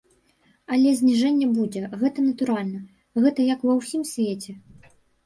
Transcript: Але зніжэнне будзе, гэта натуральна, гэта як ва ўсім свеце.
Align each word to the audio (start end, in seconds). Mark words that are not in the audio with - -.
Але 0.77 0.93
зніжэнне 1.01 1.49
будзе, 1.57 1.83
гэта 2.03 2.19
натуральна, 2.29 2.79
гэта 3.27 3.39
як 3.53 3.59
ва 3.67 3.77
ўсім 3.81 4.01
свеце. 4.15 4.57